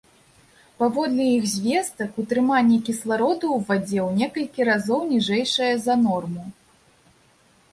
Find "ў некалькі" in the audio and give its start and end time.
4.07-4.61